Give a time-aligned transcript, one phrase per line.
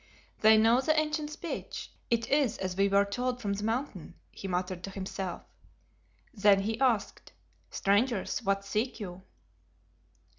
[0.39, 4.47] "They know the ancient speech; it is as we were told from the Mountain," he
[4.47, 5.43] muttered to himself.
[6.33, 7.33] Then he asked
[7.69, 9.21] "Strangers, what seek you?"